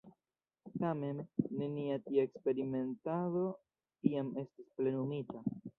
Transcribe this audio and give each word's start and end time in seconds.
Tamen, 0.83 1.17
nenia 1.59 1.99
tia 2.07 2.25
eksperimentado 2.31 3.47
iam 4.15 4.37
estis 4.47 4.75
plenumita. 4.81 5.51